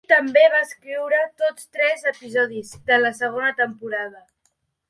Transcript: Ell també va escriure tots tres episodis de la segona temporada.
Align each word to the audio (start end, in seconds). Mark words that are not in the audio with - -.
Ell 0.03 0.11
també 0.13 0.45
va 0.53 0.61
escriure 0.67 1.19
tots 1.43 1.69
tres 1.77 2.07
episodis 2.13 2.75
de 2.91 3.01
la 3.05 3.15
segona 3.23 3.55
temporada. 3.63 4.27